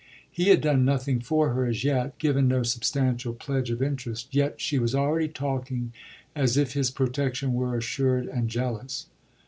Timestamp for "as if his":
6.35-6.89